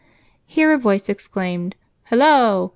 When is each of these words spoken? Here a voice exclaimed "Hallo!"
Here 0.47 0.73
a 0.73 0.79
voice 0.79 1.09
exclaimed 1.09 1.75
"Hallo!" 2.05 2.69